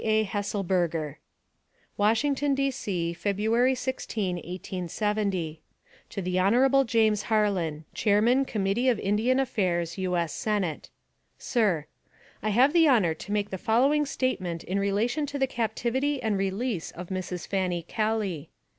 A. 0.03 0.23
HES 0.23 0.47
SELBERGER. 0.47 1.19
WASHINGTON, 1.95 2.55
D. 2.55 2.71
C., 2.71 3.15
Feb'y 3.15 3.77
16, 3.77 4.37
1870. 4.37 5.61
To 6.09 6.21
the 6.23 6.39
Hon. 6.39 6.85
JAMES 6.87 7.21
HAUL 7.29 7.57
AN, 7.59 7.85
Chairman 7.93 8.43
Coin. 8.43 8.65
Ind. 8.65 9.39
Affairs, 9.39 9.99
U. 9.99 10.17
S. 10.17 10.33
Senate. 10.33 10.89
SIR: 11.37 11.85
I 12.41 12.49
have 12.49 12.73
the 12.73 12.87
honor 12.87 13.13
to 13.13 13.31
make 13.31 13.51
the 13.51 13.59
following 13.59 14.07
statement 14.07 14.63
in 14.63 14.79
relation 14.79 15.27
to 15.27 15.37
the 15.37 15.45
captivity 15.45 16.19
and 16.19 16.35
release 16.35 16.89
of 16.89 17.09
Mrs. 17.09 17.45
Fanny 17.45 17.83
Kelly. 17.83 18.49